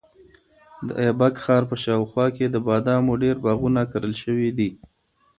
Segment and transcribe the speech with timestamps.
[0.87, 4.69] د ایبک ښار په شاوخوا کې د بادامو ډېر باغونه کرل شوي دي.